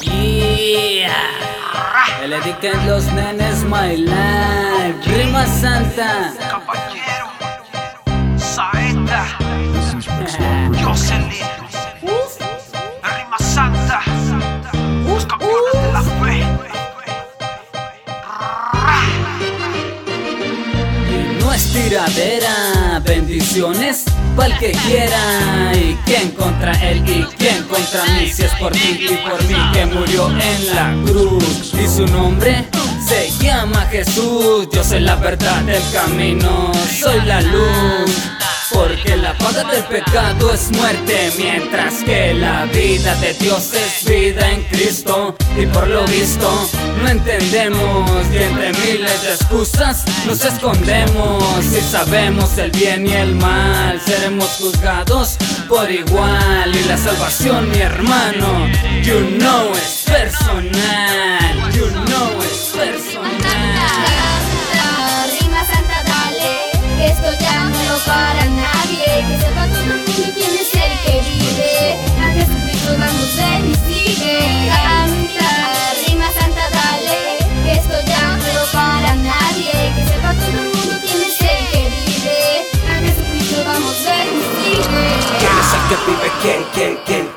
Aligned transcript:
Yeah. 0.00 1.12
El 2.22 2.32
etiquet 2.32 2.74
los 2.86 3.04
nenes, 3.12 3.62
my 3.64 3.96
life. 3.96 5.02
Rima 5.06 5.44
Santa. 5.46 6.32
Bendiciones 23.04 24.04
pa'l 24.36 24.56
que 24.58 24.72
quiera. 24.72 25.72
Y 25.74 25.94
quien 26.04 26.30
contra 26.30 26.72
él 26.72 26.98
y 27.08 27.24
quien 27.36 27.62
contra 27.64 28.04
mí, 28.14 28.30
si 28.30 28.42
es 28.42 28.54
por 28.54 28.72
ti 28.72 29.06
y 29.10 29.16
por 29.28 29.42
mí 29.44 29.56
que 29.72 29.86
murió 29.86 30.30
en 30.30 30.74
la 30.74 30.94
cruz. 31.04 31.74
Y 31.74 31.86
su 31.86 32.06
nombre 32.06 32.64
se 33.06 33.30
llama 33.42 33.86
Jesús. 33.90 34.68
Yo 34.72 34.82
soy 34.82 35.00
la 35.00 35.16
verdad 35.16 35.62
del 35.62 35.82
camino, 35.92 36.72
soy 37.00 37.20
la 37.22 37.40
luz. 37.40 38.43
Porque 38.74 39.16
la 39.16 39.32
paga 39.38 39.64
del 39.70 39.84
pecado 39.84 40.52
es 40.52 40.70
muerte, 40.72 41.32
mientras 41.38 42.02
que 42.02 42.34
la 42.34 42.66
vida 42.66 43.14
de 43.16 43.32
Dios 43.34 43.72
es 43.72 44.04
vida 44.04 44.50
en 44.50 44.64
Cristo. 44.64 45.36
Y 45.56 45.64
por 45.66 45.86
lo 45.86 46.04
visto 46.06 46.50
no 47.00 47.08
entendemos 47.08 48.10
y 48.32 48.38
entre 48.38 48.72
miles 48.72 49.22
de 49.22 49.34
excusas 49.34 50.04
nos 50.26 50.44
escondemos. 50.44 51.64
Si 51.64 51.80
sabemos 51.80 52.58
el 52.58 52.72
bien 52.72 53.06
y 53.06 53.12
el 53.12 53.34
mal, 53.36 54.00
seremos 54.04 54.48
juzgados 54.58 55.36
por 55.68 55.90
igual. 55.90 56.74
Y 56.74 56.84
la 56.88 56.98
salvación, 56.98 57.70
mi 57.70 57.78
hermano, 57.78 58.68
you 59.02 59.20
know 59.38 59.72
es 59.72 60.04
personal. 60.06 61.03
¿Quién, 87.06 87.28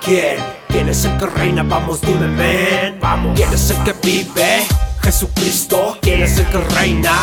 quién, 0.70 0.90
es 0.90 1.06
el 1.06 1.18
que 1.18 1.26
reina? 1.26 1.64
Vamos, 1.64 2.02
dime, 2.02 2.28
ven. 2.36 3.00
Vamos. 3.00 3.36
¿Quién 3.36 3.54
es 3.54 3.72
el 3.72 3.84
que 3.84 3.94
vive? 4.02 4.77
Jesucristo. 5.08 5.98
¿Quién 6.02 6.22
es 6.22 6.38
el 6.38 6.46
que 6.48 6.58
reina? 6.76 7.14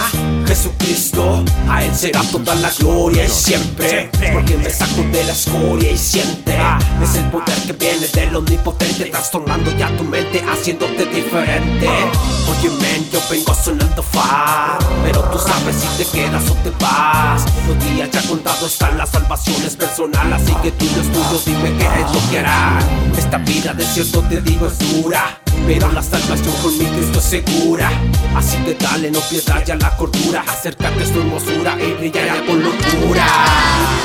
Jesucristo. 0.46 1.44
A 1.68 1.84
él 1.84 1.94
será 1.94 2.22
toda 2.22 2.54
la 2.54 2.70
gloria 2.78 3.26
y 3.26 3.28
siempre. 3.28 4.10
Porque 4.32 4.56
me 4.56 4.70
saco 4.70 5.02
de 5.12 5.22
la 5.22 5.32
escoria 5.32 5.90
y 5.90 5.98
siente. 5.98 6.56
Es 7.02 7.14
el 7.16 7.26
poder 7.26 7.58
que 7.66 7.74
viene 7.74 8.08
del 8.08 8.36
omnipotente, 8.36 9.04
trastornando 9.10 9.70
ya 9.76 9.94
tu 9.98 10.04
mente, 10.04 10.42
haciéndote 10.50 11.04
diferente. 11.04 11.86
Oye, 11.86 12.70
men, 12.80 13.06
yo 13.12 13.20
vengo 13.30 13.54
sonando 13.54 14.02
fa. 14.02 14.78
Pero 15.04 15.20
tú 15.24 15.38
sabes 15.38 15.76
si 15.76 16.02
te 16.02 16.10
quedas 16.10 16.42
o 16.50 16.54
te 16.54 16.70
vas. 16.80 17.44
Los 17.68 17.78
días 17.84 18.08
ya 18.10 18.22
contados 18.22 18.72
están, 18.72 18.96
la 18.96 19.04
salvación 19.04 19.62
es 19.62 19.76
personal. 19.76 20.32
Así 20.32 20.54
que 20.62 20.70
tú 20.70 20.86
y 20.86 20.88
los 20.88 21.12
tuyos, 21.12 21.44
dime 21.44 21.70
qué 21.76 21.84
es 21.84 22.10
lo 22.14 22.30
que 22.30 22.38
harán. 22.38 22.78
Esta 23.14 23.36
vida 23.36 23.74
de 23.74 23.84
cierto 23.84 24.22
te 24.22 24.40
digo 24.40 24.68
es 24.68 24.78
dura. 24.78 25.43
Pero 25.66 25.90
la 25.92 26.02
salvación 26.02 26.54
con 26.62 26.76
mi 26.78 26.84
Cristo 26.84 27.20
segura. 27.20 27.90
Así 28.36 28.56
que 28.58 28.74
dale, 28.74 29.10
no 29.10 29.20
pierdas 29.20 29.64
ya 29.64 29.76
la 29.76 29.96
cordura. 29.96 30.44
Acércate 30.46 31.02
a 31.02 31.06
su 31.06 31.20
hermosura 31.20 31.76
y 31.80 31.92
brillará 31.92 32.44
con 32.44 32.62
locura. 32.62 33.26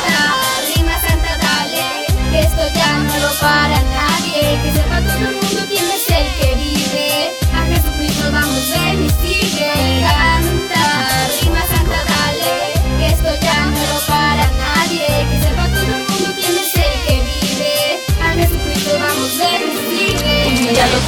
Santa, 0.05 0.73
rima 0.73 0.93
santa, 1.01 1.37
dale, 1.37 2.05
esto 2.39 2.61
ya 2.73 2.97
no 2.99 3.19
lo 3.19 3.39
para 3.41 3.81
nadie, 3.81 4.68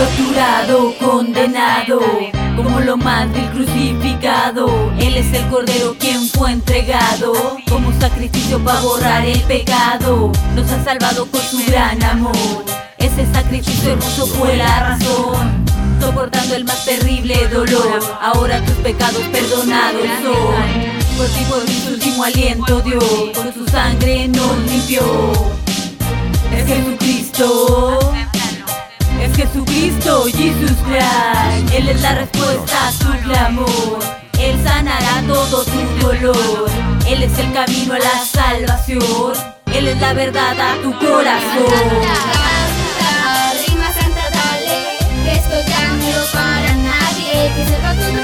torturado, 0.02 0.96
condenado, 1.00 2.00
como 2.56 2.80
lo 2.80 2.98
más 2.98 3.32
del 3.34 3.48
crucificado. 3.52 4.92
Él 4.98 5.16
es 5.18 5.32
el 5.34 5.48
cordero 5.48 5.96
quien 6.00 6.28
fue 6.28 6.54
entregado 6.54 7.58
como 7.70 7.92
sacrificio 8.00 8.58
para 8.64 8.82
borrar 8.82 9.24
el 9.24 9.40
pecado. 9.42 10.32
Nos 10.56 10.72
ha 10.72 10.84
salvado 10.84 11.28
con 11.28 11.42
su 11.42 11.64
gran 11.68 12.02
amor. 12.04 12.66
Ese 12.98 13.32
sacrificio 13.32 13.92
hermoso 13.92 14.26
fue 14.26 14.58
la 14.58 14.90
razón. 14.90 15.66
Soportando 16.00 16.56
el 16.56 16.66
más 16.66 16.84
terrible 16.84 17.48
dolor, 17.50 18.00
ahora 18.22 18.60
tus 18.66 18.76
pecados 18.78 19.22
perdonados 19.32 20.08
son. 20.24 21.16
Por 21.16 21.28
ti, 21.28 21.46
por 21.48 21.64
mi 21.64 21.80
su 21.80 21.94
último 21.94 22.24
aliento 22.24 22.82
dio, 22.82 23.00
con 23.36 23.54
su 23.54 23.68
sangre 23.68 24.28
nos 24.30 24.58
limpió. 24.66 25.04
Es 26.56 26.66
Jesucristo. 26.66 28.00
Es 29.22 29.36
Jesucristo, 29.36 30.26
Jesus 30.26 30.78
Christ. 30.86 31.74
Él 31.74 31.90
es 31.90 32.02
la 32.02 32.16
respuesta 32.16 32.88
a 32.88 32.92
tu 32.92 33.12
clamor. 33.24 34.00
Él 34.40 34.60
sanará 34.64 35.22
todo 35.28 35.64
tu 35.64 36.08
dolor. 36.08 36.70
Él 37.08 37.24
es 37.24 37.38
el 37.38 37.54
camino 37.54 37.94
a 37.94 38.00
la 38.00 38.26
salvación. 38.26 39.34
Él 39.74 39.88
es 39.88 40.02
la 40.02 40.14
verdad 40.14 40.60
a 40.60 40.82
tu 40.82 40.92
corazón. 40.98 41.92
Que 45.24 45.32
esto 45.34 45.58
ya 45.68 45.88
no 45.94 46.26
para 46.34 46.74
nadie, 46.74 47.52
que 47.56 47.66
sepa 47.68 48.21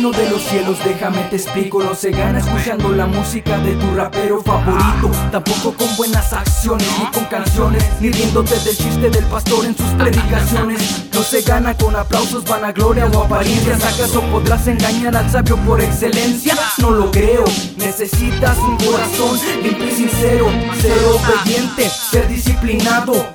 reino 0.00 0.12
de 0.12 0.30
los 0.30 0.42
cielos, 0.42 0.78
déjame 0.82 1.22
te 1.24 1.36
explico. 1.36 1.82
No 1.82 1.94
se 1.94 2.10
gana 2.10 2.38
escuchando 2.38 2.90
la 2.90 3.06
música 3.06 3.58
de 3.58 3.74
tu 3.74 3.94
rapero 3.94 4.42
favorito. 4.42 5.10
Tampoco 5.30 5.74
con 5.74 5.94
buenas 5.96 6.32
acciones, 6.32 6.86
ni 6.98 7.06
con 7.10 7.24
canciones, 7.26 7.84
ni 8.00 8.10
riéndote 8.10 8.58
del 8.60 8.76
chiste 8.76 9.10
del 9.10 9.24
pastor 9.26 9.66
en 9.66 9.76
sus 9.76 9.88
predicaciones. 9.98 11.10
No 11.12 11.22
se 11.22 11.42
gana 11.42 11.76
con 11.76 11.94
aplausos, 11.96 12.44
vanagloria 12.44 13.06
o 13.06 13.24
apariencias. 13.24 13.84
¿Acaso 13.84 14.22
podrás 14.30 14.66
engañar 14.68 15.16
al 15.16 15.30
sabio 15.30 15.56
por 15.58 15.82
excelencia? 15.82 16.54
No 16.78 16.90
lo 16.90 17.10
creo. 17.10 17.44
Necesitas 17.76 18.56
un 18.58 18.78
corazón 18.78 19.38
limpio 19.62 19.86
y 19.86 19.92
sincero, 19.92 20.46
ser 20.80 20.98
obediente, 21.04 21.90
ser 21.90 22.26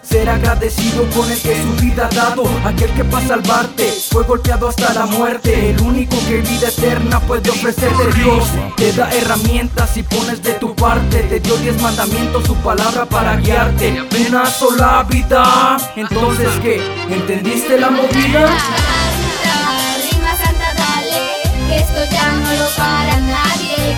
ser 0.03 0.29
agradecido 0.29 1.03
con 1.09 1.29
el 1.31 1.41
que 1.41 1.61
su 1.61 1.73
vida 1.81 2.07
ha 2.07 2.15
dado. 2.15 2.43
Aquel 2.63 2.89
que 2.91 3.03
para 3.03 3.27
salvarte 3.27 3.91
fue 4.11 4.23
golpeado 4.23 4.69
hasta 4.69 4.93
la 4.93 5.05
muerte. 5.07 5.71
El 5.71 5.81
único 5.81 6.15
que 6.27 6.41
vida 6.41 6.67
eterna 6.67 7.19
puede 7.19 7.49
ofrecerte 7.49 8.13
Dios. 8.13 8.43
Te 8.77 8.93
da 8.93 9.11
herramientas 9.11 9.97
y 9.97 10.03
pones 10.03 10.43
de 10.43 10.53
tu 10.53 10.75
parte. 10.75 11.23
Te 11.23 11.39
dio 11.39 11.57
diez 11.57 11.81
mandamientos, 11.81 12.45
su 12.45 12.55
palabra 12.57 13.05
para 13.05 13.35
guiarte. 13.37 14.05
Una 14.27 14.45
sola 14.45 15.05
vida. 15.09 15.77
Entonces, 15.95 16.49
¿qué? 16.61 16.81
¿Entendiste 17.09 17.79
la 17.79 17.89
movida? 17.89 18.45
Canta, 18.45 19.97
rima 20.11 20.37
santa, 20.37 20.73
dale, 20.77 21.67
que 21.67 21.75
esto 21.77 22.05
ya 22.11 22.31
no 22.31 22.53
lo 22.53 22.69
para 22.77 23.19
nadie, 23.21 23.97